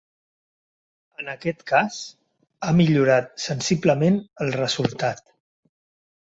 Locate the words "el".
4.47-4.53